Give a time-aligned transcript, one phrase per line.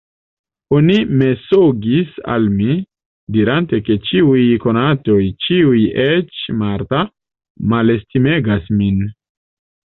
[0.75, 2.77] Oni mensogis al mi,
[3.37, 7.05] dirante, ke ĉiuj konatoj, ĉiuj, eĉ Marta,
[7.77, 9.03] malestimegas min.